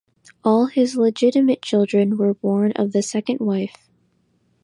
All 0.43 0.65
his 0.65 0.95
legitimate 0.97 1.61
children 1.61 2.17
were 2.17 2.33
born 2.33 2.71
of 2.71 2.91
the 2.91 3.03
second 3.03 3.39
wife. 3.39 3.87